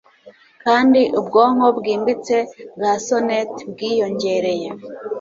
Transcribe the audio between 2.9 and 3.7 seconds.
sonnet